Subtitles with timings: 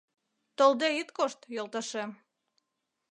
[0.57, 2.11] Толде ит кошт, йолташем.